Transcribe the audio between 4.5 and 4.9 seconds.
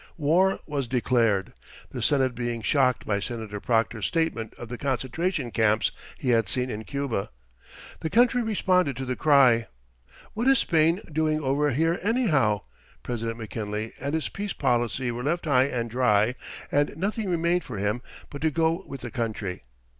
of the